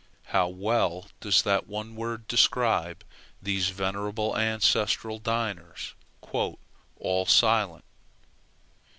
How 0.33 0.47
well 0.47 1.05
does 1.19 1.43
that 1.43 1.67
one 1.67 1.95
word 1.95 2.27
describe 2.27 3.03
those 3.39 3.69
venerable 3.69 4.35
ancestral 4.35 5.19
dinners 5.19 5.93
"All 6.97 7.27
silent!" 7.27 7.85